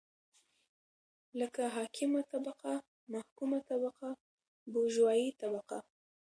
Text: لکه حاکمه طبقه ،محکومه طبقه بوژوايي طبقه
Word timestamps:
لکه 1.39 1.61
حاکمه 1.75 2.21
طبقه 2.31 2.73
،محکومه 3.13 3.59
طبقه 3.69 4.09
بوژوايي 4.73 5.29
طبقه 5.41 5.79